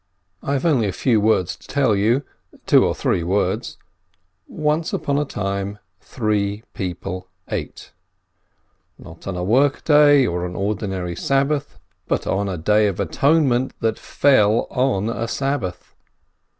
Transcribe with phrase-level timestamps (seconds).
[0.41, 2.23] I have only a few words to tell you,
[2.65, 3.77] two or three words:
[4.47, 7.91] once upon a time three people ate.
[8.97, 11.77] Not on a workday or an ordinary Sabbath,
[12.07, 15.93] but on a Day of Atonement that fell on a Sabbath.